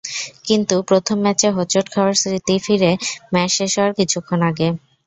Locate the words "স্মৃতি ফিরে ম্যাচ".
2.21-3.49